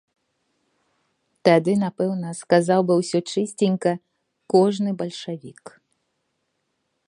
Тады 1.49 1.75
напэўна 1.85 2.29
сказаў 2.41 2.79
бы 2.91 2.97
ўсё 3.01 3.19
чысценька 3.33 3.93
кожны 4.55 4.89
бальшавік. 5.03 5.63